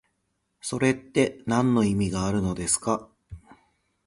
[0.61, 3.07] それってなんの意味があるのですか？